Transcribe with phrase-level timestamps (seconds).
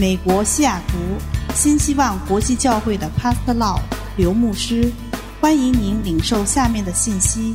[0.00, 0.96] 美国西雅图
[1.54, 3.78] 新希望国际教会的 Pastor Law
[4.16, 4.90] 刘牧师，
[5.42, 7.52] 欢迎您领受下面的信息。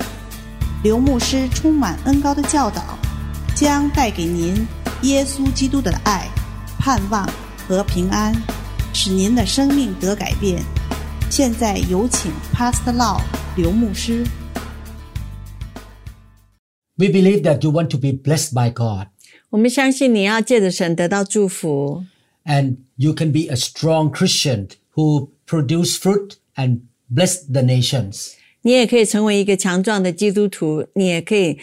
[0.83, 2.99] 刘牧师充满恩高的教导，
[3.55, 4.67] 将带给您
[5.01, 6.27] 耶稣基督的爱、
[6.77, 7.27] 盼望
[7.67, 8.31] 和平安，
[8.93, 10.63] 使您的生命得改变。
[11.31, 13.21] 现在有请 Pastor Law
[13.55, 14.23] 刘牧师。
[16.95, 19.07] We believe that you want to be blessed by God
[19.49, 22.03] 我们相信你要借着神得到祝福，
[22.44, 28.32] and you can be a strong Christian who produce fruit and bless the nations.
[28.62, 31.58] 你也可以成为一个强壮的基督徒，你也可以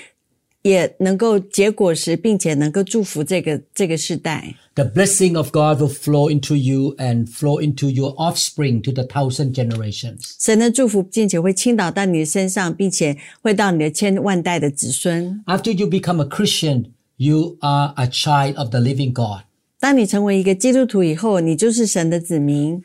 [0.64, 4.56] 也能够结果实，并且能够祝福这个这个时代。
[4.74, 9.04] The blessing of God will flow into you and flow into your offspring to the
[9.04, 10.36] thousand generations.
[10.40, 15.44] 神的祝福，并且会倾倒到你的身上，并且会到你的千万代的子孙。
[15.46, 19.44] After you become a Christian, you are a child of the living God.
[19.82, 22.84] 当你成为一个基督徒以后，你就是神的子民。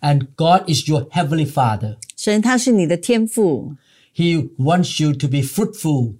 [0.00, 1.96] And God is your heavenly Father.
[2.16, 3.76] 神他是你的天父，
[4.14, 6.14] He wants you to be fruitful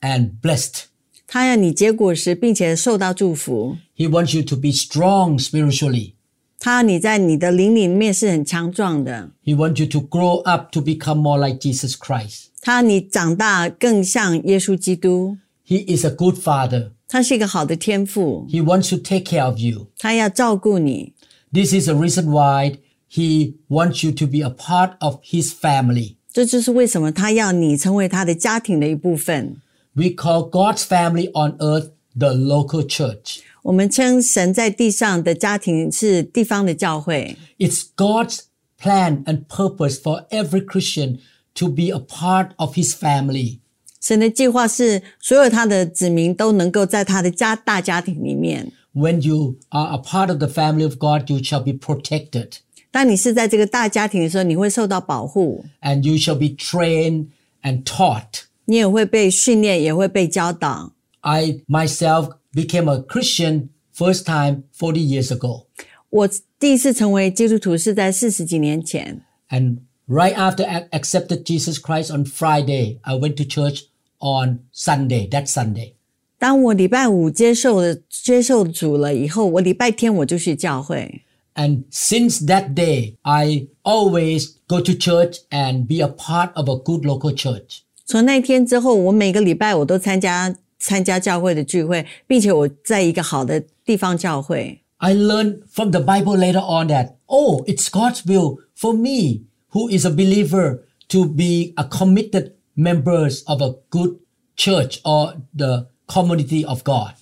[0.00, 0.84] and blessed.
[1.26, 3.76] 他要你结果实，并且受到祝福。
[3.96, 6.14] He wants you to be strong spiritually.
[6.58, 9.30] 他要你在你的灵里面是很强壮的。
[9.44, 12.46] He wants you to grow up to become more like Jesus Christ.
[12.60, 15.38] 他要你长大更像耶稣基督。
[15.64, 16.90] He is a good father.
[17.13, 18.47] 他是一个好的天父。
[18.49, 19.85] He wants to take care of you.
[19.99, 21.13] 他要照顾你。
[21.53, 26.15] This is a reason why he wants you to be a part of his family.
[26.31, 29.61] 这就是为什么他要你成为他的家庭的一部分。
[29.93, 33.41] We call God's family on earth the local church.
[33.61, 37.37] 我们称神在地上的家庭是地方的教会。
[37.59, 38.39] It's God's
[38.81, 41.19] plan and purpose for every Christian
[41.53, 43.59] to be a part of His family.
[44.02, 48.72] 神的计划是所有他的子民都能够在他的家大家庭里面。
[48.94, 52.58] When you are a part of the family of God, you shall be protected
[52.90, 57.26] 当你是在这个大家庭的时候，你会受到保护， and you shall be trained
[57.62, 58.44] and taught.
[58.64, 60.92] 你也会被训练，也会被教导。
[61.20, 65.66] I myself became a Christian first time 40 years ago.
[66.10, 66.28] 我
[66.58, 73.82] 第一次成为基督徒是在四十几年前， And right after I accepted Jesus Christ on Friday, I went to church
[74.22, 75.92] on Sunday, that Sunday.
[76.38, 81.22] 当我礼拜五接受了接受主了以后，我礼拜天我就去教会。
[81.54, 86.76] And since that day, I always go to church and be a part of a
[86.76, 87.80] good local church.
[88.04, 94.80] 从那天之后，我每个礼拜我都参加参加教会的聚会，并且我在一个好的地方教会。
[94.98, 99.90] I learned from the Bible later on that, oh, it's God's will for me, who
[99.90, 104.18] is a believer, to be a committed members of a good
[104.56, 107.14] church or the community of God.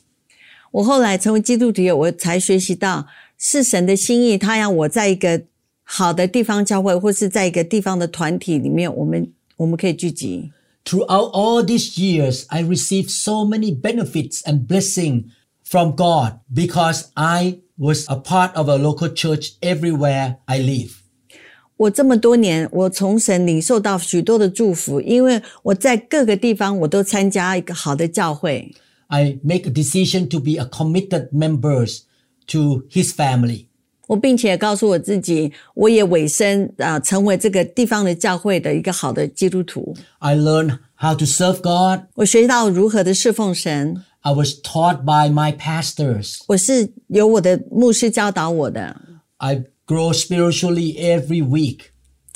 [0.72, 3.06] 我后来成为基督徒，我才学习到
[3.38, 5.42] 是神的心意，他让我在一个
[5.82, 10.50] 好的地方教会，或是在一个地方的团体里面，我们我们可以聚集。
[10.84, 15.30] Throughout all these years, I received so many benefits and blessing
[15.64, 20.99] from God because I was a part of a local church everywhere I live.
[21.81, 28.71] 我这么多年，我从神领受到许多的祝福，因为我在各个地方我都参加一个好的教会。
[29.07, 32.01] I make a decision to be a committed members
[32.47, 33.65] to his family.
[34.05, 39.95] 我并且告诉我自己，我也委身啊、成为这个地方的教会的一个好的基督徒。
[40.19, 42.01] I learned how to serve God.
[42.13, 46.41] 我学到如何的侍奉神，I was taught by my pastors.
[46.47, 48.95] 我是由我的牧师教导我的。
[49.37, 51.80] I grow spiritually every week.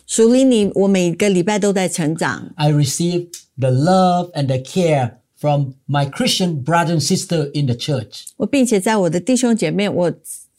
[0.06, 2.52] 属灵里，我每个礼拜都在成长。
[2.56, 7.74] I receive the love and the care from my Christian brother and sister in the
[7.74, 8.24] church.
[8.36, 10.12] 我并且在我的弟兄姐妹，我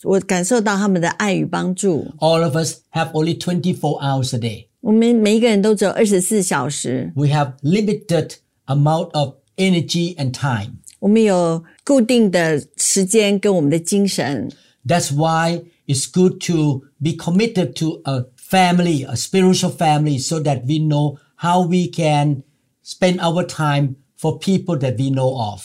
[0.03, 2.07] 我感受到他们的爱与帮助。
[2.19, 4.67] All of us have only 24 hours a day.
[4.79, 8.35] 我们每一个人都只有二十四小时， We have limited
[8.65, 10.77] amount of energy and time.
[10.99, 14.49] 我们有固定的时间跟我们的精神。
[14.87, 20.63] That's why it's good to be committed to a family, a spiritual family, so that
[20.65, 22.43] we know how we can
[22.83, 25.61] spend our time for people that we know of.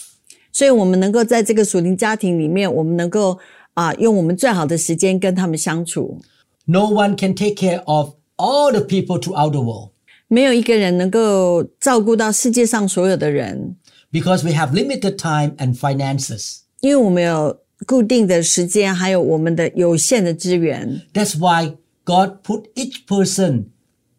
[0.51, 3.37] 所以，我们能够在这个属灵家庭里面，我们能够
[3.75, 6.19] 啊、用我们最好的时间跟他们相处。
[6.65, 9.91] No one can take care of all the people throughout the world
[10.27, 13.75] 没有一个人能够照顾到世界上所有的人，
[14.11, 16.57] because we have limited time and finances.
[16.81, 21.01] 因为我们有 固定的时间，还有我们的有限的资源。
[21.13, 21.73] That's why
[22.03, 23.65] God put each person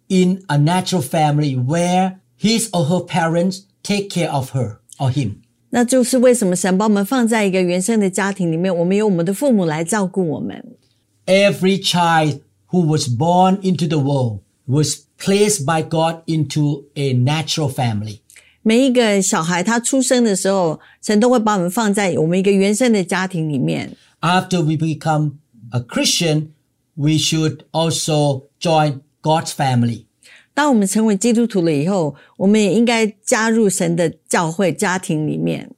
[0.09, 5.37] in a natural family where his or her parents take care of her or him.
[5.71, 10.65] 那就是为什么神把我们放在一个原生的家庭里面，我们有我们的父母来照顾我们。
[11.27, 12.41] Every child
[12.71, 18.21] who was born into the world was placed by God into a natural family.
[18.64, 23.96] 每一个小孩他出生的时候，神都会把我们放在我们一个原生的家庭里面。
[24.22, 25.34] After we become
[25.72, 26.48] a Christian,
[26.96, 30.06] we should also join God's family.
[30.54, 35.72] 当我们成为基督徒了以后，我们也应该加入神的教会家庭里面。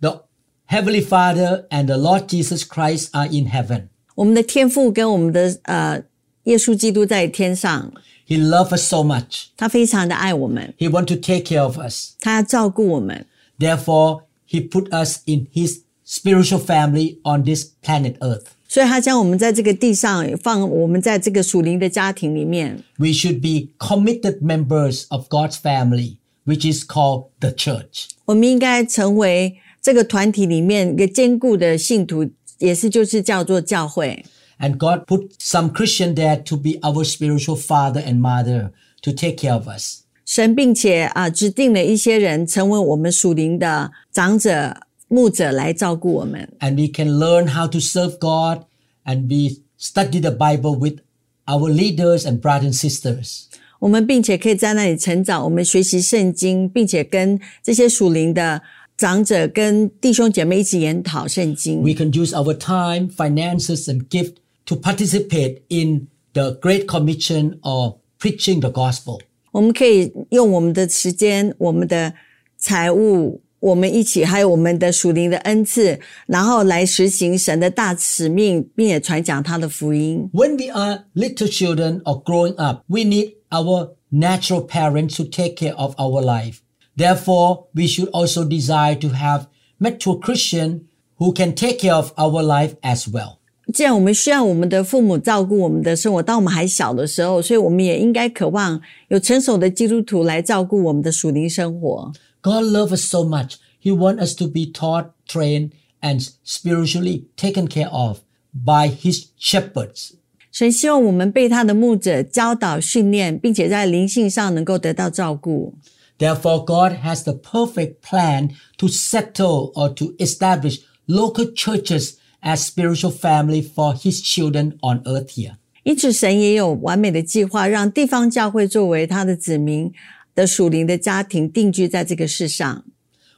[0.00, 0.24] The
[0.68, 3.88] Heavenly Father and the Lord Jesus Christ are in heaven.
[4.16, 6.02] 我们的天父跟我们的呃
[6.44, 7.92] 耶稣基督在天上，
[8.27, 9.45] He loves us so much.
[9.55, 12.11] 他非常的爱我们， He wants to take care of us.
[12.19, 13.25] 他要照顾我们，
[13.57, 18.43] Therefore, He put us in His spiritual family on this planet Earth.
[18.69, 22.83] 所以他将我们在这个地上放我们在这个属灵的家庭里面。
[22.97, 28.09] We should be committed members of God's family, which is called the church.
[28.25, 34.25] 我们应该成为这个团体里面一个坚固的信徒，也是就是叫做教会。
[34.59, 38.71] And God put some Christian there to be our spiritual father and mother
[39.03, 40.01] to take care of us.
[40.25, 44.75] 神并且啊指定了一些人成为我们属灵的长者、
[45.07, 46.49] 牧者来照顾我们。
[46.59, 48.65] And we can learn how to serve God
[49.05, 50.99] and we study the Bible with
[51.45, 53.43] our leaders and brothers and sisters.
[53.79, 58.63] 我们并且可以在那里成长，我们学习圣经，并且跟这些属灵的
[58.97, 61.83] 长者、跟弟兄姐妹一起研讨圣经。
[61.83, 64.33] We can use our time, finances, and gift
[64.65, 69.19] to participate in the Great Commission or preaching the gospel.
[69.51, 72.13] 我们可以用我们的时间、我们的
[72.57, 80.29] 财物，我们一起，还有我们的属灵的恩赐，然后来实行神的大使命，并且传讲他的福音。
[80.33, 85.55] When we are little children or growing up, we need our natural parents to take
[85.55, 86.57] care of our life.
[86.95, 89.47] Therefore, we should also desire to have
[89.79, 90.81] mature Christian
[91.17, 93.39] who can take care of our life as well.
[93.73, 102.11] 既然我们需要我们的父母照顾我们的生活，当我们还小的时候，所以我们也应该渴望有成熟的基督徒来照顾我们的属灵生活。
[102.41, 103.55] God loves us so much.
[103.81, 105.71] He wants us to be taught, trained,
[106.01, 108.19] and spiritually taken care of
[108.53, 110.11] by His shepherds.
[110.49, 115.75] 神希望我们被他的牧者教导、训练，并且在灵性上能够得到照顾。
[116.17, 123.11] Therefore, God has the perfect plan to settle or to establish local churches as spiritual
[123.11, 125.55] family for His children on earth here.
[125.83, 129.93] 因此，神也有完美的计划，让地方教会作为他的子民
[130.35, 132.83] 的属灵的家庭定居在这个世上。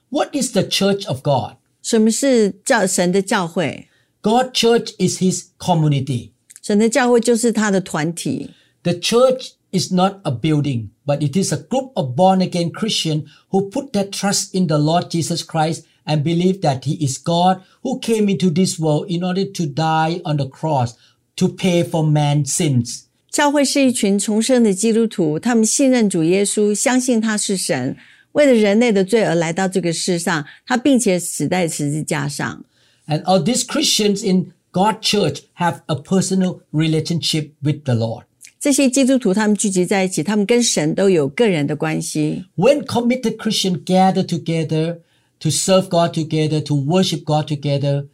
[0.10, 1.58] What is the church of God?
[1.82, 3.88] 什么是教神的教会？
[4.22, 6.32] God church is His community.
[6.62, 8.50] 神的教会就是他的团体。
[8.84, 13.26] The church is not a building, but it is a group of born again Christians
[13.50, 17.62] who put their trust in the Lord Jesus Christ and believe that He is God
[17.84, 20.94] who came into this world in order to die on the cross
[21.36, 23.04] to pay for man's sins.
[23.30, 27.96] 教会是一群重生的基督徒，他们信任主耶稣，相信他是神，
[28.32, 32.66] 为了人类的罪而来到这个世上，他并且死在十字架上。
[33.08, 38.24] And all these Christians in God church have a personal relationship with the Lord.
[38.60, 42.46] 这些基督徒他们聚集在一起，他们跟神都有个人的关系。
[42.58, 44.98] When committed Christians gather together
[45.40, 48.08] to serve God together, to worship God together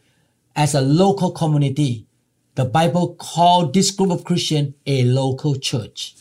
[0.54, 2.06] as a local community,
[2.54, 6.12] the Bible called this group of Christians a local church.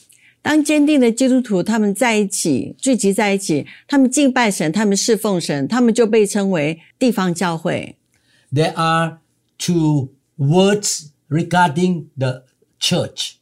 [0.42, 7.96] 当坚定的基督徒他们在一起聚集在一起，他们敬拜神，他们侍奉神，他们就被称为地方教会。
[8.54, 9.18] There are
[9.58, 12.44] two words regarding the
[12.80, 13.34] church.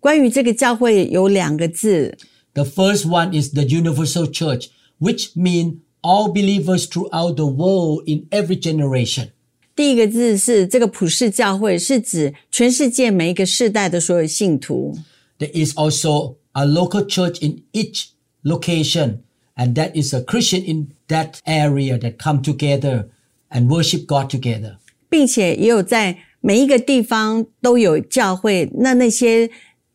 [0.00, 2.18] 关于这个教会有两个字，
[2.54, 8.26] The first one is the universal church, which means all believers throughout the world in
[8.30, 9.28] every generation.
[9.74, 14.98] 第一个字是这个普世教会，是指全世界每一个世代的所有信徒。
[15.38, 18.06] There is also a local church in each
[18.42, 19.18] location,
[19.54, 23.06] and that is a Christian in that area that come together
[23.50, 24.78] and worship God together.
[25.08, 29.48] 并且也有在每一个地方都有教会，那那些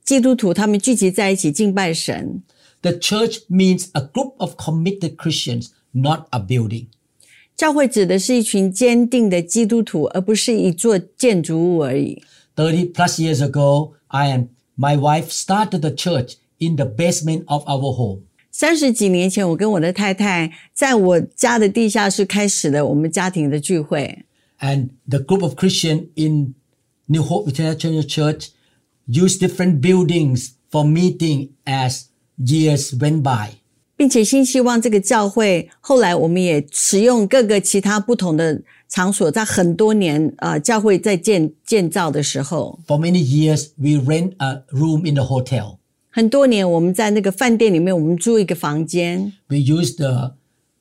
[0.03, 2.41] 基督徒他们聚集在一起敬拜神。
[2.81, 6.88] The church means a group of committed Christians, not a building.
[7.55, 12.22] 教会指的是一群坚定的基督徒，而不是一座建筑物而已。
[12.55, 17.63] 30 plus years ago, I and my wife started the church in the basement of
[17.65, 18.22] our home.
[18.51, 24.25] 三十几年前，我跟我的太太在我家的地下室开始了我们家庭的聚会。
[24.60, 26.53] And the group of Christians in
[27.07, 28.50] New Hope International Church
[29.07, 32.05] used different buildings for meeting as
[32.38, 33.55] years went by.
[33.99, 45.78] 并且新希望这个教会后来我们也使用各个其他不同的场所，在很多年呃教会在建建造的时候，For many years, we rent a room in the hotel.
[46.11, 50.37] 很多年我们在那个饭店里面，我们租一个房间，We use the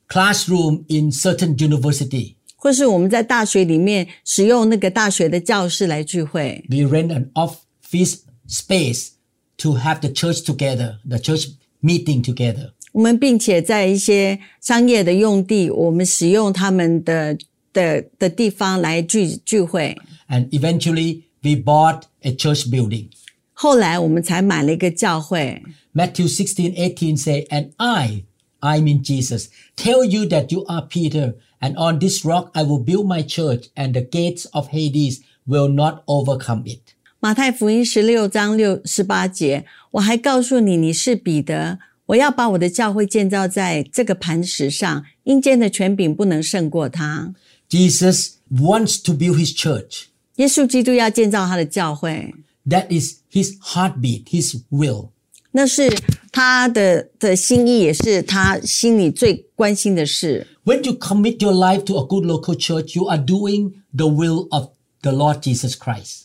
[0.08, 2.36] classroom in certain university.
[2.56, 6.64] 或是我们在大学里面使用那个大学的教室来聚会。
[6.70, 9.10] We rent an office space
[9.58, 11.50] to have the church together, the church
[11.83, 12.73] meeting together.
[12.93, 17.39] 我们并且在一些商业的用地，我们使用他们的
[17.73, 19.97] 的的地方来聚聚会。
[20.29, 23.09] And eventually, we bought a church building.
[23.53, 25.63] 后来我们才买了一个教会。
[25.95, 28.25] Matthew 16, 18 say, And I,
[28.61, 32.83] I mean Jesus, tell you that you are Peter, and on this rock I will
[32.83, 36.95] build my church, and the gates of Hades will not overcome it.
[37.21, 47.33] 马太福音十六章六十八节，我还告诉你，你是彼得，我要把我的教会建造在这个磐石上，阴间的权柄不能胜过它。
[47.71, 50.07] Jesus wants to build his church.
[50.37, 52.35] 耶稣基督要建造他的教会，
[52.69, 55.11] That is his heartbeat, his will.
[55.53, 55.91] 那是
[56.33, 60.47] 他的的心意，也是他心里最关心的事。
[60.65, 64.49] When you commit your life to a good local church, you are doing the will
[64.49, 64.71] of
[65.03, 66.23] the Lord Jesus Christ.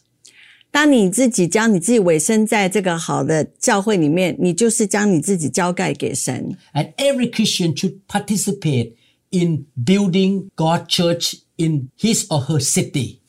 [0.72, 6.56] 当你自己将你自己委身在这个好的教会里面，你就是将你自己交盖给神。
[6.74, 8.94] And every Christian should participate
[9.32, 13.20] in building God's church in his or her city.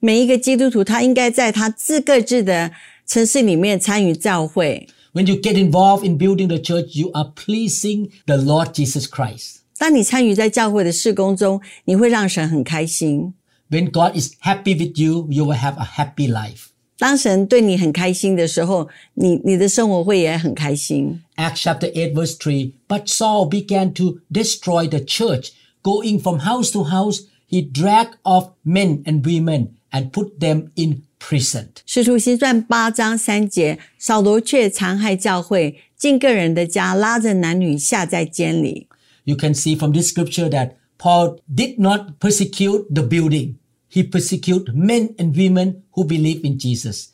[0.00, 2.72] 每一个基督徒，他应该在他自各自的
[3.06, 4.88] 城市里面参与教会。
[5.12, 9.58] When you get involved in building the church, you are pleasing the Lord Jesus Christ.
[9.78, 13.34] 当你参与在教会的事工中，你会让神很开心。
[13.70, 16.68] When God is happy with you, you will have a happy life.
[17.00, 21.22] 当神对你很开心的时候，你你的生活会也很开心。
[21.36, 22.72] Acts chapter 8 verse 3.
[22.88, 25.50] But Saul began to destroy the church.
[25.82, 31.02] Going from house to house, he dragged off men and women and put them in
[31.20, 31.66] prison.
[31.84, 38.88] 使徒行传八章三节，扫罗却残害教会，进个人的家，拉着男女下在监里。
[39.24, 43.56] You can see from this scripture that Paul did not persecute the building.
[43.90, 47.08] He persecuted men and women who believe in Jesus.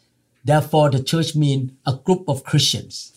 [0.45, 3.09] Therefore, the church means a group of Christians.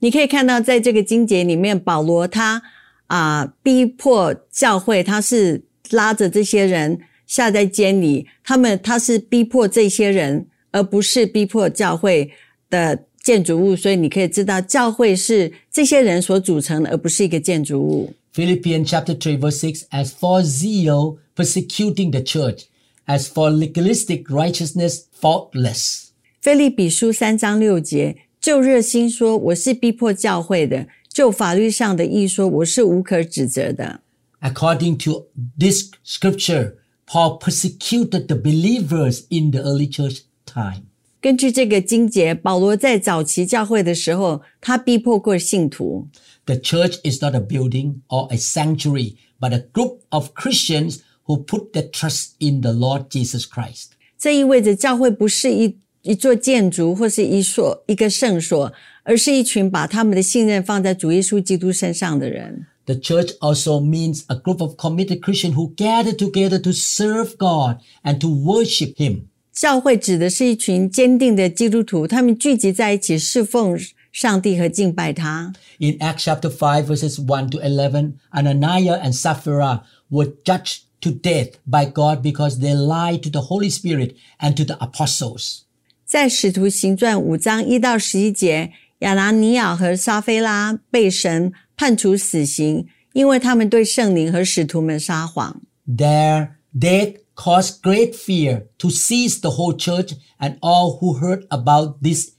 [0.00, 2.62] 你可以看到，在这个经节里面，保罗他
[3.08, 12.30] 啊、逼迫教会，他是拉着这些人下在监里，他们他是逼迫这些人，而不是逼迫教会
[12.70, 13.74] 的建筑物。
[13.74, 18.14] 所以你可以知道，教会是这些人所组成的，而不是一个建筑物。
[18.34, 22.66] Philippians chapter 3 verse 6 As for zeal, persecuting the church.
[23.06, 26.08] As for legalistic righteousness, faultless.
[26.40, 34.02] 菲利比书三章六节，就热心说我是逼迫教会的；就法律上的义说我是无可指责的。
[34.40, 35.26] According to
[35.58, 36.74] this scripture,
[37.06, 40.82] Paul persecuted the believers in the early church time.
[41.20, 46.06] 根据这个经节，保罗在早期教会的时候，他逼迫过信徒。
[46.44, 51.44] The church is not a building or a sanctuary, but a group of Christians who
[51.44, 53.88] put their trust in the Lord Jesus Christ.
[54.18, 62.66] 这意味着教会不是一一座建筑或是一所一个圣所，而是一群把他们的信任放在主耶稣基督身上的人。
[62.86, 67.80] The church also means a group of committed Christians who gather together to serve God
[68.02, 69.24] and to worship Him.
[69.52, 73.78] 教会指的是一群坚定的基督徒，他们聚集在一起侍奉
[74.10, 75.52] 上帝和敬拜他。
[75.78, 81.58] In Acts chapter 5 verses 1 to 11, Ananias and Sapphira were judged to death
[81.64, 85.62] by God because they lied to the Holy Spirit and to the apostles.
[86.04, 95.60] 在使徒行传五章一到十一节，亚拿尼亚和撒菲拉被神判处死刑，因为他们对圣灵和使徒们撒谎。
[95.86, 102.02] Their death caused great fear to seize the whole church and all who heard about
[102.02, 102.30] these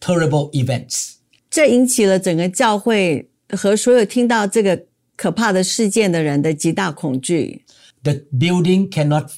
[0.00, 1.14] terrible events.
[1.48, 7.64] 这引起了整个教会和所有听到这个可怕的事件的人的极大恐惧。
[8.06, 9.30] The building cannot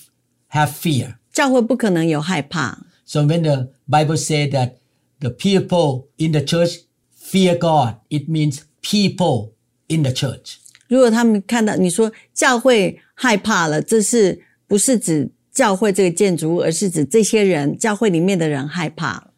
[0.50, 1.16] have fear.
[1.32, 4.74] 教会不可能有害怕， So when the Bible says that
[5.20, 6.82] the people in the church
[7.14, 9.52] fear God, it means people
[9.88, 10.56] in the church.
[10.88, 19.30] 如果他们看到你说教会害怕了，这是不是指教会这个建筑物，而是指这些人，教会里面的人害怕了。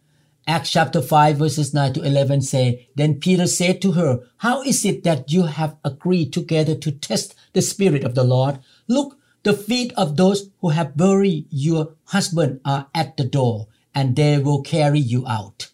[0.46, 4.84] Acts chapter 5 verses 9 to 11 say, Then Peter said to her, How is
[4.84, 8.60] it that you have agreed together to test the Spirit of the Lord?
[8.86, 14.14] Look, the feet of those who have buried your husband are at the door, and
[14.14, 15.68] they will carry you out.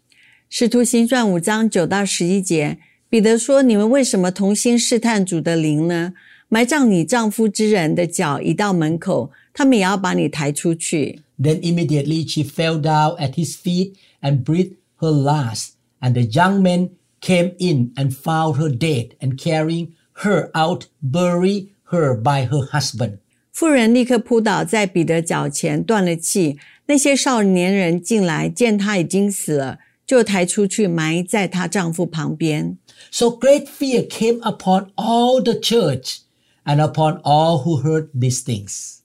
[0.49, 2.78] 使徒行传五章九到十一节，
[3.09, 6.12] 彼得说：“你们为什么同心试探主的灵呢？
[6.49, 15.71] 埋葬你丈夫之人的脚已到门口，他们也要把你抬出去。” Then immediately she fell down at his feet and breathed her last.
[16.00, 16.90] And the young men
[17.21, 19.92] came in and found her dead and carrying
[20.23, 23.19] her out, buried her by her husband.
[23.57, 26.59] 妇人立刻扑倒在彼得脚前，断了气。
[26.87, 32.78] 那些少年人进来，见她已经死了，就抬出去埋在她丈夫旁边。
[33.11, 36.19] So great fear came upon all the church
[36.64, 38.99] and upon all who heard these things.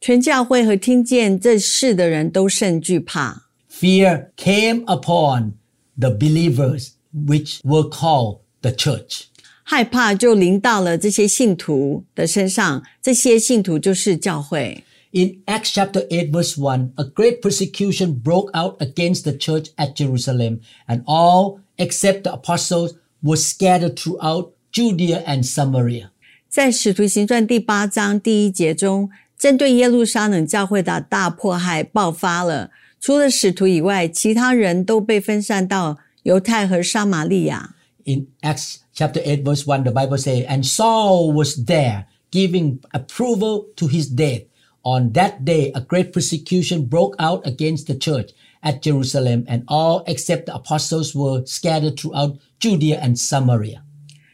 [0.00, 3.46] 全教会和听见这事的人都甚惧怕。
[3.70, 5.52] Fear came upon
[5.98, 9.24] the believers, which were called the church.
[9.71, 14.83] 害怕就临到了这些信徒的身上，这些信徒就是教会。
[15.11, 20.61] In Acts chapter 8 verse 1, a great persecution broke out against the church at Jerusalem,
[20.87, 26.09] and all except the apostles were scattered throughout Judea and Samaria.
[26.49, 32.71] 在《使徒行传》第八章第一节中，针对耶路撒冷教会的大迫害爆发了。
[32.99, 37.75] 除了使徒以外，其他人都被分散到犹太和撒玛利亚。
[38.08, 43.86] In Acts chapter 8 verse 1, the Bible says, And Saul was there, giving approval to
[43.86, 44.42] his death.
[44.82, 48.32] On that day, a great persecution broke out against the church
[48.62, 53.80] at Jerusalem, and all except the apostles were scattered throughout Judea and Samaria.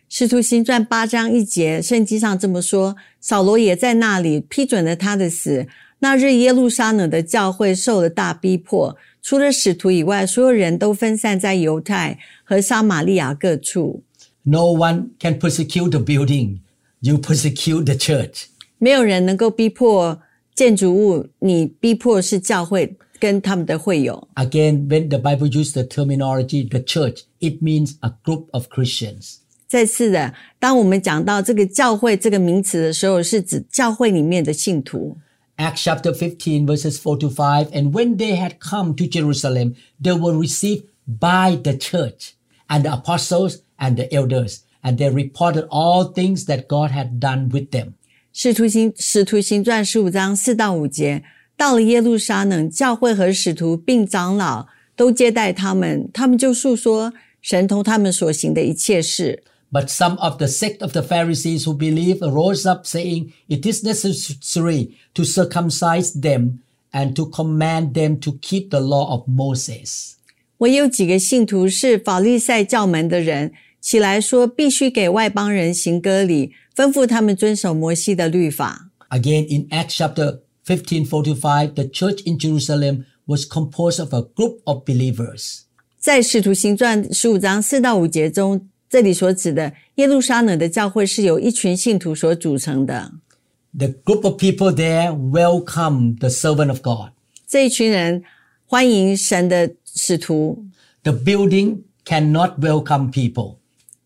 [0.08, 5.68] 使徒行传八章一节，圣经上这么说：扫罗也在那里批准了他的死。
[6.00, 14.02] 那日耶路撒冷的教会受了大逼迫， 除了使徒以外，所有人都分散在犹太和撒玛利亚各处。
[14.42, 16.60] No one can persecute the building.
[17.00, 18.44] You persecute the church.
[18.78, 20.20] 没有人能够逼迫
[20.54, 24.28] 建筑物，你逼迫是教会跟他们的会友。
[24.34, 29.36] Again, when the Bible uses the terminology the church, it means a group of Christians.
[29.68, 35.16] 再次的，当我们讲到这个教会这个名词的时候，是指教会里面的信徒。
[35.56, 37.68] Acts chapter 15 verses 4 to 5.
[37.72, 42.34] And when they had come to Jerusalem, they were received by the church
[42.68, 44.64] and the apostles and the elders.
[44.82, 47.94] And they reported all things that God had done with them.
[48.32, 51.22] 使徒行使徒行传十五章四到五节，
[51.56, 59.42] 到了耶路撒冷，教会和使徒并长老都接待他们，他们就述说神同他们所行的一切事。
[59.74, 63.84] But some of the sect of the Pharisees who believed rose up saying, It is
[63.84, 66.60] necessary to circumcise them
[66.92, 70.14] and to command them to keep the law of Moses.
[70.58, 78.90] 我有几个信徒是法利赛教门的人，起来说必须给外邦人行割礼，吩咐他们遵守摩西的律法。
[79.10, 84.12] Again, in Acts chapter 15, 4 to 5, the church in Jerusalem was composed of
[84.12, 85.60] a group of believers.
[85.98, 93.12] 在使徒行传十五章四到五节中， 这里所指的耶路撒冷的教会是由一群信徒所组成的。
[93.72, 97.12] The group of people there welcomed the servant of God.
[97.46, 98.24] 这一群人
[98.66, 100.64] 欢迎神的使徒。
[101.04, 103.56] The building cannot welcome people.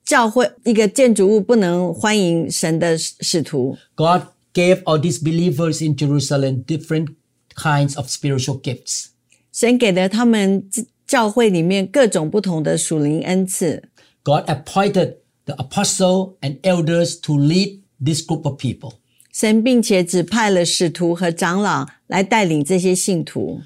[0.05, 3.79] 教会一个建筑物不能欢迎神的使使徒。
[3.95, 4.23] God
[4.53, 7.15] gave all these believers in Jerusalem different
[7.57, 9.07] kinds of spiritual gifts.
[9.51, 10.69] 神给了他们
[11.07, 13.83] 教会里面各种不同的属灵恩赐。
[14.29, 18.95] God appointed the apostle and elders to lead this group of people.
[19.33, 23.61] 神并且指派了使徒和长老来带领这些信徒。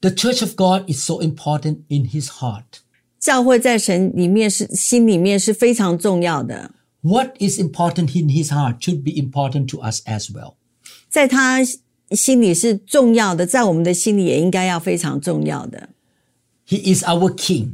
[0.00, 2.80] The church of God is so important in his heart.
[3.18, 6.72] 教会在神里面是心里面是非常重要的，
[7.02, 10.54] What is important in his heart should be important to us as well.
[11.10, 11.58] 在他
[12.12, 15.90] 心里是重要的，在我们的心里也应该要非常重要的。
[16.66, 17.72] He is our king.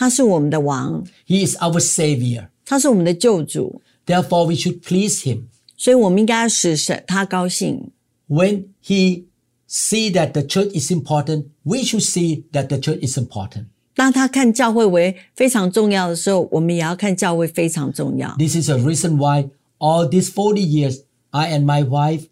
[0.00, 2.48] 他是我们的王， He is our savior.
[2.64, 5.44] 他是我们的救主， Therefore, we should please him.
[5.76, 7.90] 所以我们应该要使神他高兴。
[8.28, 9.24] When he
[9.68, 13.66] see that the church is important, we should see that the church is important.
[13.94, 18.34] 当他看教会为非常重要的时候，我们也要看教会非常重要。
[18.38, 19.48] This is a reason why
[19.78, 21.00] all these 40 years,
[21.30, 22.26] I and my wife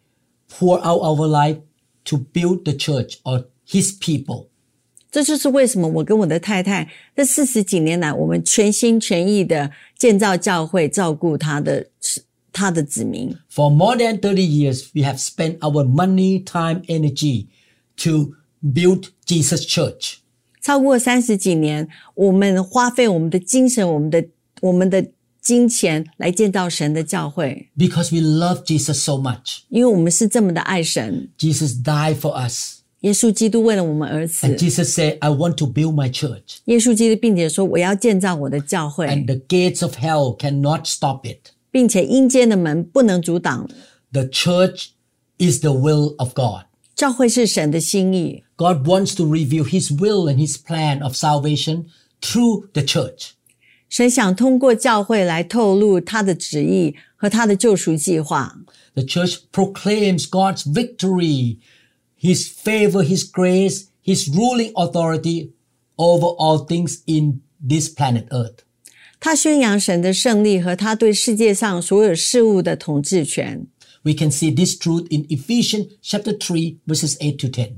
[0.48, 1.58] pour out our life
[2.04, 4.47] to build the church or his people.
[5.11, 11.87] 这就是为什么我跟我的太太这四十几年来，我们全心全意的建造教会，照顾他的
[12.51, 13.35] 他的子民。
[13.51, 17.47] For more than thirty years, we have spent our money, time, energy
[18.03, 20.17] to build Jesus Church.
[20.61, 24.23] 超过三十几年，我们花费我们的精神、我们的
[24.61, 25.03] 我们的
[25.41, 29.61] 金钱来建造神的教会，because we love Jesus so much.
[29.69, 31.29] 因为我们是这么的爱神。
[31.39, 32.78] Jesus died for us.
[33.00, 36.58] 耶稣基督为了我们而死 And。Jesus said, I want to build my church.
[36.64, 41.50] 耶稣基督并且说：“我要建造我的教会 And，the gates of hell cannot stop it.
[41.70, 43.68] 并且阴间的门不能阻挡。
[44.12, 44.90] The church
[45.38, 46.66] is the will of God.
[46.94, 51.86] 教会是神的心意， God wants to reveal his will and his plan of salvation
[52.22, 53.30] through the church.
[53.88, 58.56] 神想通过教会来透露他的旨意和他的救赎计划。
[58.94, 61.58] The church proclaims God's victory,
[62.21, 65.51] his favor, His grace, His ruling authority
[65.97, 68.59] over all things in this planet Earth.
[69.19, 73.67] 他宣扬神的胜利和他对世界上所有事物的统治权。
[74.03, 77.71] We can see this truth in Ephesians chapter 3 verses 8 to 10.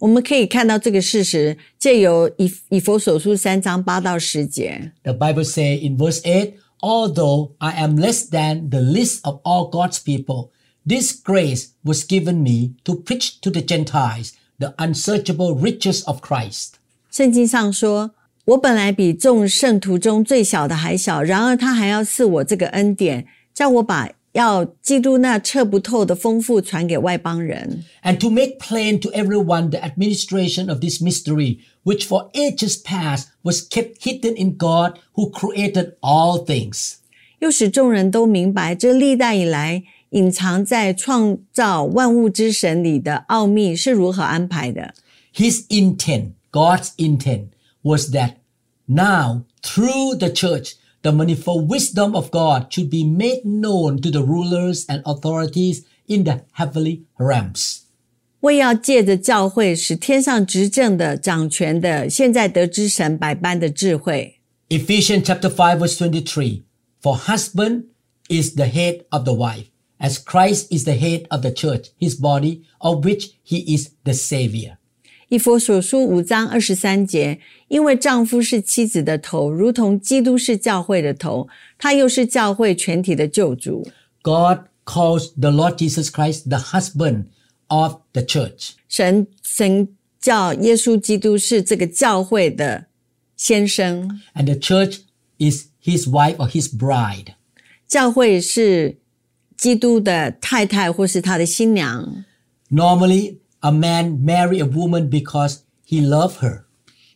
[0.00, 4.92] 我们可以看到这个事实，借由以以弗所书三章八到十节。
[5.02, 9.98] The Bible say in verse 8, although I am less than the least of all God's
[10.02, 10.50] people,
[10.87, 16.75] this grace was given me to preach to the Gentiles the unsearchable riches of Christ.
[17.11, 32.81] 圣经上说：“我本来比众圣徒中最小的还小，然而他还要赐我这个恩典，叫我把要基督那测不透的丰富传给外邦人， and to make plain to everyone the administration of this mystery, which for ages
[32.81, 36.97] past was kept hidden in God who created all things.
[37.39, 44.93] 又使众人都明白这历代以来 隐藏在创造万物之神里的奥秘是如何安排的。
[45.33, 47.49] His intent, God's intent,
[47.83, 48.35] was that
[48.85, 54.21] now, through the church, the manifold wisdom of God should be made known to the
[54.21, 57.79] rulers and authorities in the heavenly realms.
[58.41, 64.39] 为要借着教会，使天上执政的、掌权的，现在得知神百般的智慧。
[64.69, 66.63] Ephesians chapter 5 verse 23.
[67.01, 67.85] For husband
[68.29, 69.65] is the head of the wife,
[70.02, 74.12] as Christ is the head of the church, his body, of which he is the
[74.12, 74.76] savior.
[75.28, 77.38] 以弗所书五章二十三节，
[77.68, 83.86] 因为丈夫是妻子的头，如同基督是教会的头，他又是教会全体的救主。
[84.22, 87.26] God calls the Lord Jesus Christ the husband
[87.68, 88.72] of the church.
[88.88, 89.88] 神神
[90.20, 92.86] 叫耶稣基督是这个教会的
[93.36, 94.20] 先生。
[94.34, 94.98] And the church
[95.38, 97.28] is his wife or his bride.
[97.86, 98.98] 教会是。
[99.55, 102.25] 基督的太太或是他的新娘。
[102.69, 106.63] Normally, a man marry a woman because he loved her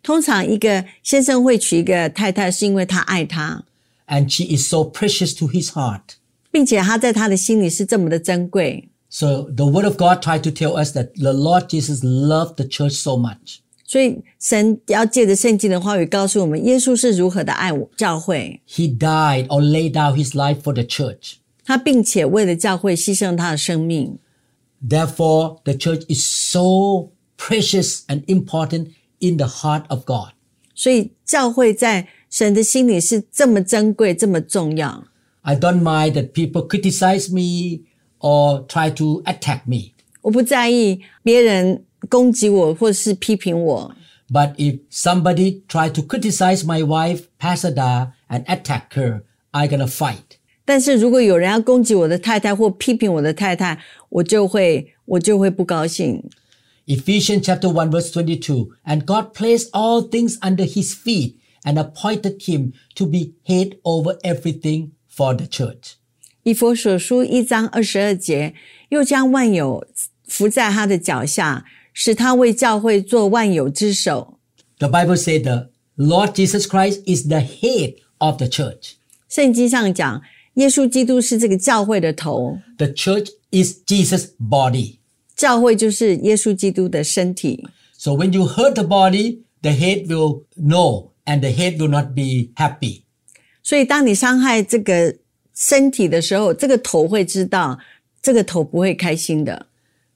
[0.02, 3.64] 通常一个先生会娶一个太太，是因为他爱她，
[4.08, 6.16] and she is so precious to his heart.
[6.52, 8.90] 并且他在他的心里是这么的珍贵。
[9.10, 12.66] So the word of God tried to tell us that the Lord Jesus loved the
[12.66, 13.60] church so much.
[13.86, 21.34] 所以神要借着圣经的话语告诉我们，耶稣是如何的爱我教会， He died or laid down his life for the church.
[21.66, 24.18] 他并且为了教会牺牲他的生命。
[24.88, 30.34] Therefore, the church is so precious and important in the heart of God.
[30.74, 35.06] 所以教会在神的心里是这么珍贵、这么重要。
[35.42, 37.84] I don't mind that people criticize me
[38.20, 39.92] or try to attack me.
[40.22, 43.96] 我不在意别人攻击我或是批评我，
[44.30, 50.38] But if somebody try to criticize my wife, Pasada, and attack her, I gonna fight.
[50.67, 53.79] 但是如果有人要攻击我的太太或批评我的太太，
[54.11, 56.23] 我就会我就会不高兴。
[56.87, 62.73] Ephesians chapter 1 verse 22 And God placed all things under his feet and appointed him
[62.97, 65.95] to be head over everything for the church.
[66.43, 68.55] 以弗所书一章二十二节，
[68.91, 69.87] 又将万有
[70.27, 74.39] 伏在他的脚下，使他为教会做万有之首。
[74.79, 78.95] The Bible says the Lord Jesus Christ is the head of the church.
[79.29, 80.23] 圣经上讲，
[80.56, 84.98] 耶稣基督是这个教会的头， The church is Jesus' body.
[85.36, 87.66] 教会就是耶稣基督的身体。
[87.98, 92.14] So when you hurt the body, the head will know and the head will not
[92.16, 93.04] be happy.
[93.64, 95.16] 所以，当你伤害这个
[95.54, 97.80] 身体的时候，这个头会知道，
[98.22, 99.68] 这个头不会开心的。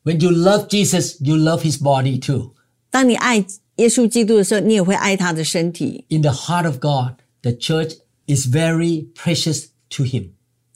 [0.03, 2.53] When you love Jesus, you love his body too.
[2.89, 6.05] 当你爱耶稣基督的时候，你也会爱他的身体。
[6.09, 10.29] In the heart of God, the church is very precious to him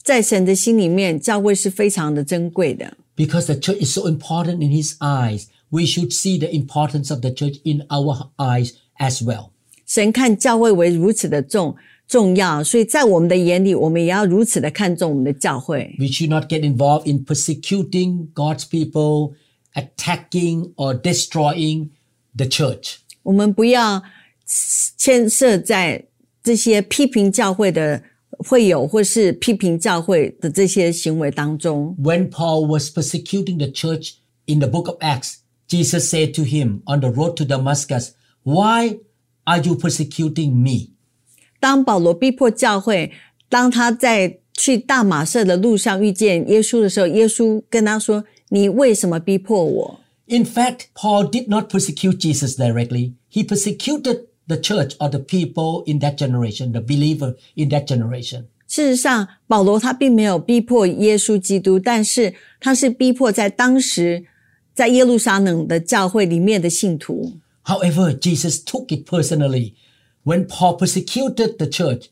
[0.04, 2.98] 在神的心里面，教会是非常的珍贵的。
[3.20, 5.48] because the church is so important in his eyes.
[5.70, 9.50] We should see the importance of the church in our eyes as well.
[9.86, 11.76] 神看教会为如此的重
[12.08, 15.96] 重要，所以在我们的眼里，我们也要如此的看重我们的教会。
[16.00, 19.34] We should not get involved in persecuting God's people,
[19.74, 21.90] attacking or destroying
[22.36, 22.96] the church.
[23.24, 24.02] 我们不要
[24.98, 26.06] 牵涉在
[26.42, 28.02] 这些批评教会的
[28.40, 31.96] 会友或是批评教会的这些行为当中。
[32.02, 34.14] When Paul was persecuting the church
[34.46, 38.12] in the book of Acts, Jesus said to him on the road to Damascus,
[38.44, 39.00] Why
[39.44, 40.92] are you persecuting me?
[41.60, 43.12] 当保罗逼迫教会，
[43.50, 53.14] 当他在去大马色的路上遇见耶稣的时候，耶稣跟他说：“你为什么逼迫我 In fact, Paul did not persecute Jesus directly.
[53.32, 58.46] He persecuted the church or the people in that generation, the believer in that generation.？”
[58.68, 64.26] 事实上，保罗他并没有逼迫耶稣基督，但是他是逼迫在当时
[64.76, 67.34] 在耶路撒冷的教会里面的信徒。
[67.64, 69.74] However, Jesus took it personally.
[70.24, 72.10] When Paul persecuted the church,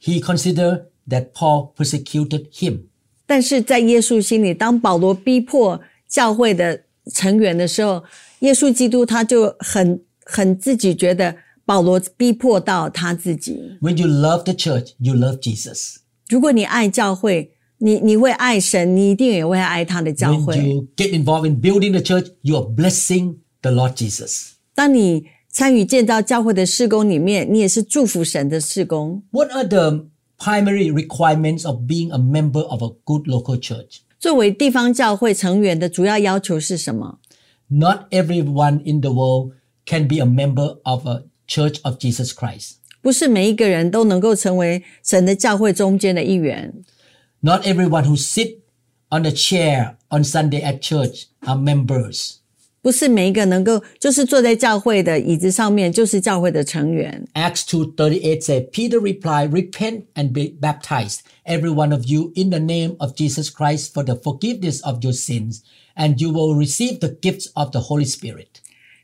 [0.00, 2.84] he considered that Paul persecuted him.
[3.26, 8.02] 但是在耶稣心里，当保罗逼迫教会的成员的时候，
[8.40, 13.78] 耶稣基督他就很很自己觉得 保罗逼迫到他自己。
[13.80, 15.96] When you love the church, you love Jesus.
[16.28, 20.56] 如果你爱教会，你你会爱神，你一定也会爱他的教 When 会。
[20.56, 24.52] you get involved in building the church, you are blessing the Lord Jesus.
[24.74, 29.22] 当你参与建造教会的事工里面，你也是祝福神的事工。
[29.30, 30.06] What are the
[30.38, 33.98] primary requirements of being a member of a good local church?
[34.18, 37.18] 作为地方教会成员的主要要求是什么？
[37.68, 39.52] Not everyone in the world
[39.86, 42.76] can be a member of a church of Jesus Christ.
[43.00, 46.72] 不是每一个人都能够成为神的教会中间的一员。
[47.40, 48.58] Not everyone who sit
[49.10, 52.38] on the chair on Sunday at church are members.
[52.80, 57.26] 不是每一个能够就是坐在教会的椅子上面就是教会的成员。
[57.34, 62.60] Acts 2.38 says, Peter replied, Repent and be baptized, every one of you, in the
[62.60, 65.62] name of Jesus Christ for the forgiveness of your sins,
[65.96, 68.60] and you will receive the gifts of the Holy Spirit.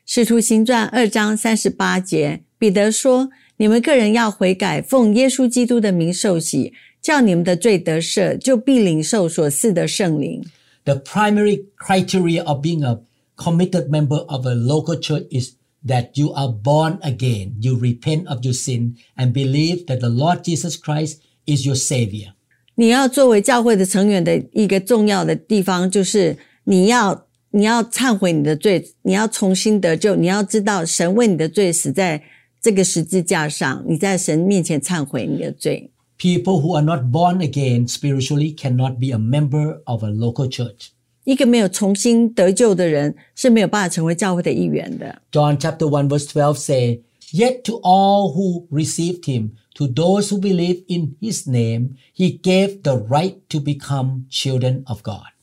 [0.09, 10.43] 使徒行传二章三十八节，彼得说：“你们个人要悔改，奉耶稣基督的名受洗，叫你们的罪得赦，就必领受所赐的圣灵。
[10.83, 12.99] The primary criteria of being a
[13.35, 15.55] committed member of a local church is
[15.87, 17.53] that you are born again.
[17.59, 22.33] You repent of your sin and believe that the Lord Jesus Christ is your Savior.
[22.75, 32.21] 你要作为教会的成员的一个重要的地方，就是你要 你要忏悔你的罪，你要重新得救，你要知道神为你的罪死在
[32.61, 35.91] 这个十字架上，你在神面前忏悔你的罪。
[36.17, 40.87] People who are not born again spiritually cannot be a member of a local church.
[41.25, 45.21] 一个没有重新得救的人是没有办法成为教会的一员的。
[45.31, 47.01] John chapter 1 verse 12 say,
[47.33, 52.83] Yet to all who received him, to those who believe in his name, he gave
[52.83, 55.33] the right to become children of God.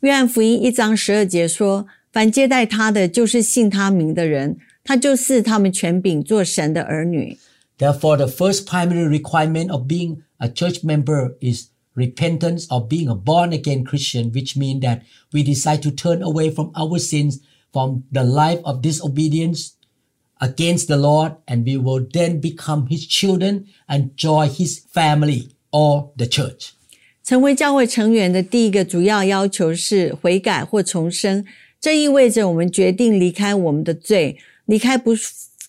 [0.00, 7.36] 约翰福音一章十二节说：“凡接待他的，就是信他名的人，他就赐他们权柄做神的儿女。
[7.78, 13.14] Therefore, the first primary requirement of being a church member is repentance of being a
[13.14, 15.00] born again Christian, which means that
[15.32, 17.40] we decide to turn away from our sins,
[17.72, 19.72] from the life of disobedience
[20.40, 26.12] against the Lord, and we will then become his children and join his family or
[26.16, 26.74] the church.
[27.24, 31.44] 成为教会成员的第一个主要要求是悔改或重生，
[31.80, 35.12] 这意味着我们决定离开我们的罪，离开不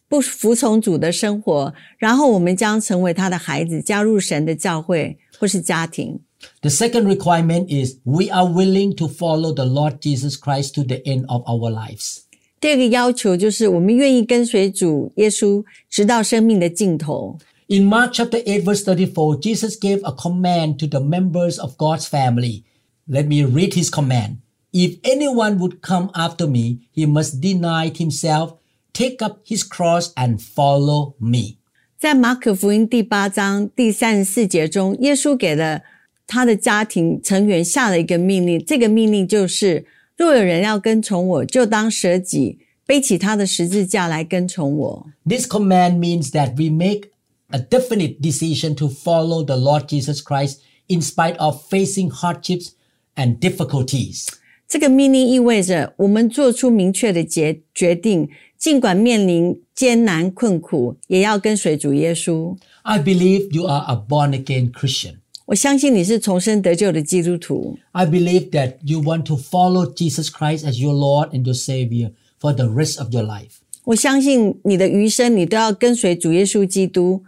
[0.07, 6.19] 不服从主的生活，然后我们将成为他的孩子，加入神的教会或是家庭。
[6.61, 10.97] The second requirement is we are willing to follow the Lord Jesus Christ to the
[10.97, 12.19] end of our lives.
[12.59, 17.37] 第二个要求就是我们愿意跟随主耶稣，直到生命的尽头。
[17.71, 22.07] In Mark chapter 8 verse 34, Jesus gave a command to the members of God's
[22.07, 22.63] family.
[23.07, 24.37] Let me read his command.
[24.71, 28.53] If anyone would come after me, he must deny himself,
[28.93, 31.57] take up his cross and follow me.
[31.97, 35.81] 在马可福音第八章第三十四节中，耶稣给了
[36.25, 39.85] 他的家庭成员下了一个命令，这个命令就是：
[40.15, 45.07] 若有人要跟从我，就当舍己，背起他的十字架来跟从我。
[45.27, 47.09] This command means that we make
[47.51, 52.71] a definite decision to follow the Lord Jesus Christ in spite of facing hardships
[53.15, 54.27] and difficulties.
[54.67, 62.57] 这个命令意味着我们做出明确的决决定，尽管面临艰难困苦，也要跟随主耶稣。
[62.81, 65.19] I believe you are a born again Christian.
[65.45, 67.77] 我相信你是重生得救的基督徒。
[67.93, 72.11] I believe that you want to follow Jesus Christ as your Lord and your Savior
[72.41, 73.59] for the rest of your life.
[73.85, 77.23] 我相信你的余生，你都要跟随主耶稣基督，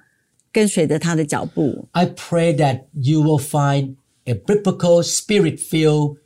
[0.54, 1.88] 跟随着他的脚步。
[1.92, 6.18] I pray that you will find a biblical, spirit filled,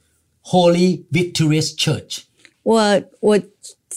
[0.41, 2.23] holy, victorious church.
[2.63, 3.39] 我我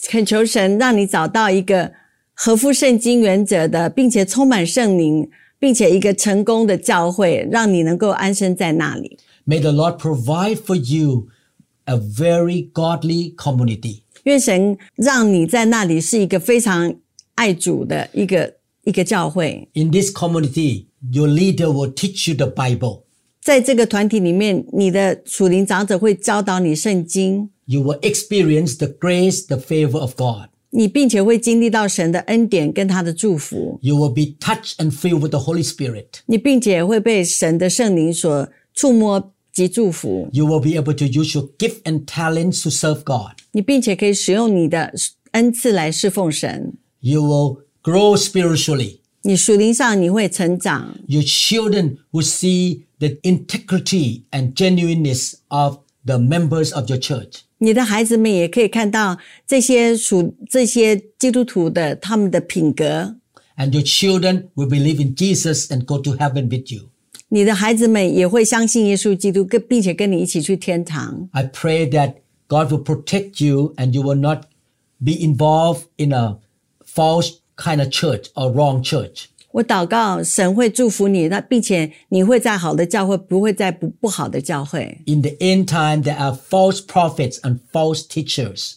[0.09, 1.93] 恳求神，让你找到一个
[2.33, 9.17] 合乎圣经原则的，并且充满圣灵，并且一个成功的教会，让你能够安身在那里。
[9.45, 11.29] May the Lord provide for you
[11.85, 14.01] a very godly community.
[14.23, 16.93] 愿神让你在那里是一个非常
[17.35, 19.67] 爱主的一个 一个教会。
[19.73, 23.03] In this community, your leader will teach you the Bible.
[23.41, 30.49] 在这个团体里面，你的属灵长者会教导你圣经， You will experience the grace, the favor of God.
[30.69, 36.07] 你并且会经历到神的恩典跟他的祝福， You will be touched and filled with the Holy Spirit.
[36.25, 43.37] 你并且会被神的圣灵所触摸及祝福， You will be able to use your gift and talents to serve God.
[43.53, 44.93] 你并且可以使用你的
[45.31, 46.73] 恩赐来侍奉神。
[46.99, 48.99] You will grow spiritually.
[49.23, 57.39] 你属灵上你会成长， Your children will see the integrity and genuineness of the members of your church.
[57.57, 63.17] 你的孩子们也可以看到这些属这些基督徒的他们的品格。
[63.57, 66.89] And your children will believe in Jesus and go to heaven with you.
[67.29, 71.27] 你的孩子们也会相信耶稣基督，跟并且跟你一起去天堂。
[71.31, 74.43] I pray that God will protect you and you will not
[74.99, 76.37] be involved in a
[76.85, 79.25] false kind of church or wrong church.
[79.51, 85.01] 我祷告神会祝福你，那并且你会在好的教会，不会在不不好的教会。
[85.05, 88.73] In the end time, there are false prophets and false teachers.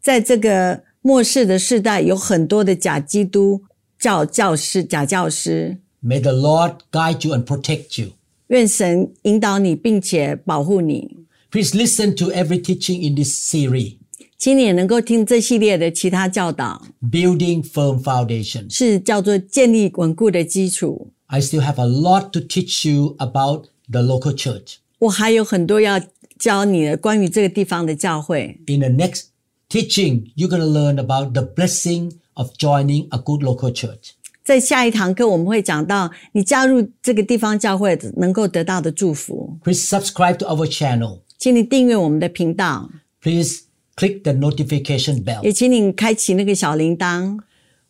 [0.00, 3.62] 在这个末世的时代，有很多的假基督
[3.98, 5.78] 教教师、假教师。
[6.02, 8.12] May the Lord guide you and protect you.
[8.48, 11.16] 愿神引导你，并且保护你。
[11.50, 13.96] Please listen to every teaching in this series,
[14.44, 18.74] 请你也能够听这系列的其他教导， Building Firm Foundations.
[18.74, 21.08] 是叫做建立稳固的基础。
[21.26, 24.76] I still have a lot to teach you about the local church.
[24.98, 26.00] 我还有很多要
[26.38, 28.60] 教你的关于这个地方的教会。
[28.66, 29.24] In the next
[29.68, 34.12] teaching, you're going to learn about the blessing of joining a good local church.
[34.42, 39.58] 在下一堂课，我们会讲到你加入这个地方教会能够得到的祝福。
[39.62, 41.20] Please subscribe to our channel.
[41.38, 42.90] 请你订阅我们的频道，
[43.22, 43.60] Please
[43.96, 45.42] click the notification bell.
[45.42, 47.38] 也请你开启那个小铃铛。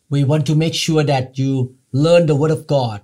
[0.07, 3.01] We want to make sure that you learn the Word of God.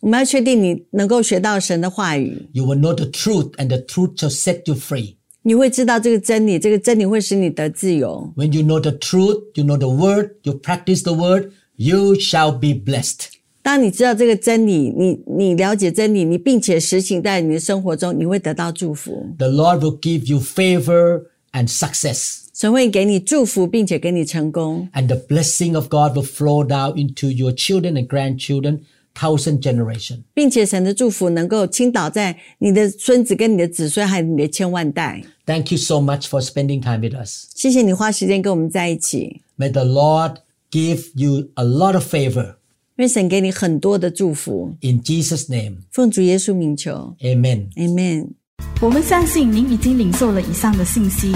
[0.00, 5.16] 我们要确定你能够学到神的话语， You will know the truth, and the truth shall set you free.
[5.42, 8.32] 你会知道这个真理，这个真理会使你得自由。
[8.36, 12.52] When you know the truth, you know the Word, you practice the Word, you shall
[12.52, 13.28] be blessed.
[13.62, 19.28] 当你知道这个真理，你你了解真理，你并且实行在你的生活中，你会得到祝福。
[19.38, 22.38] The Lord will give you favor and success.
[22.52, 28.80] 神会给你祝福，并且给你成功， And the blessing of God will flow down into your children and grandchildren,
[29.14, 30.24] thousand generation.
[30.34, 35.22] 并且神的祝福能够倾倒在你的孙子、跟你的子孙，还有你的千万代。
[35.46, 37.46] Thank you so much for spending time with us.
[37.54, 40.36] 谢谢你花时间跟我们在一起， May the Lord
[40.70, 42.56] give you a lot of favor.
[42.96, 44.76] 愿神给你很多的祝福。
[44.82, 47.72] In Jesus' name, 奉主耶稣名求 amen.
[47.74, 48.32] ，Amen。
[48.81, 51.35] 我们相信您已经领受了以上的信息。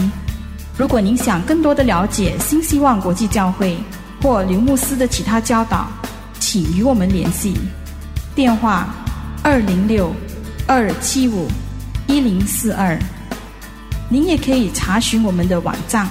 [0.77, 3.75] 如果您想更多的了解新希望国际教会
[4.21, 5.87] 或刘牧师的其他教导，
[6.39, 7.57] 请与我们联系。
[8.35, 8.93] 电话：
[9.41, 10.13] 二零六
[10.67, 11.47] 二七五
[12.07, 12.95] 一零四二。
[14.09, 16.07] 您也可以查询我们的网站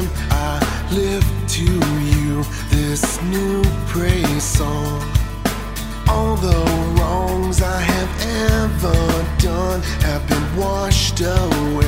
[0.00, 0.58] name, I
[0.92, 5.00] lift to you this new praise song.
[6.08, 6.60] All the
[6.96, 8.12] wrongs I have
[8.62, 9.00] ever
[9.38, 11.83] done have been washed away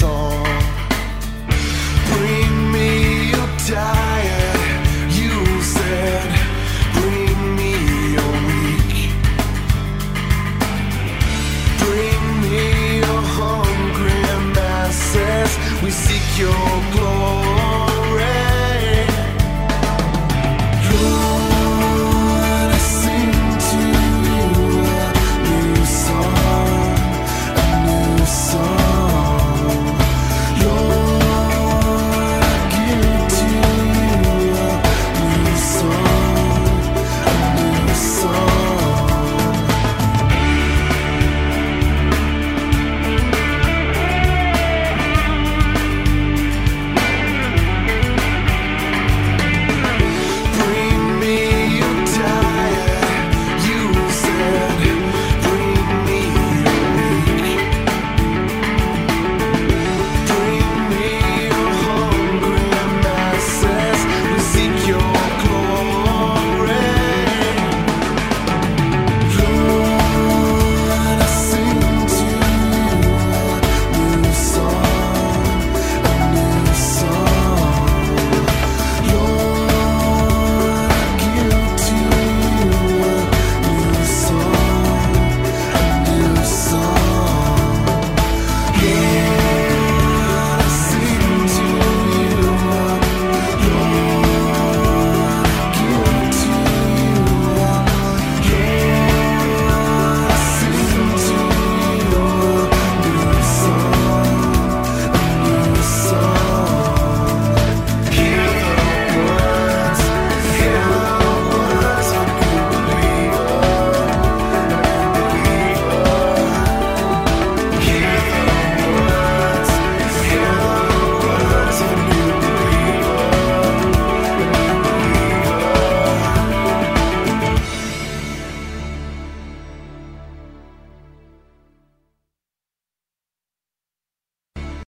[0.00, 0.21] my